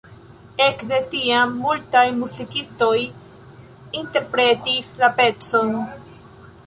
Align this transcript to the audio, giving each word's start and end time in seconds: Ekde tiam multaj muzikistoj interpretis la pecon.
Ekde 0.67 0.99
tiam 1.11 1.51
multaj 1.65 2.03
muzikistoj 2.21 2.95
interpretis 4.01 4.91
la 5.05 5.11
pecon. 5.21 5.71